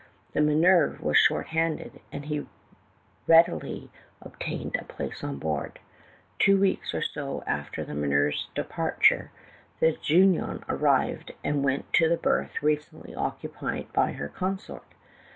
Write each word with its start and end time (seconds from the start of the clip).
The 0.33 0.41
Minerve 0.41 0.99
was 0.99 1.15
short 1.15 1.49
handed, 1.49 1.99
and 2.11 2.25
he 2.25 2.47
readily 3.27 3.91
obtained 4.19 4.75
a 4.75 4.83
place 4.83 5.23
on 5.23 5.37
board. 5.37 5.77
Two 6.39 6.59
weeks 6.59 6.95
or 6.95 7.03
so 7.03 7.43
after 7.45 7.85
the 7.85 7.93
Minerve's 7.93 8.47
departure, 8.55 9.29
the 9.79 9.93
Junon 9.93 10.63
arrived 10.67 11.33
and 11.43 11.63
went 11.63 11.93
to 11.93 12.09
the 12.09 12.17
berth 12.17 12.63
recently 12.63 13.13
occupied 13.13 13.93
by 13.93 14.13
her 14.13 14.29
consort. 14.29 14.91